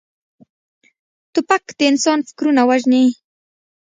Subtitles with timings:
[1.33, 3.05] توپک د انسان فکرونه وژني.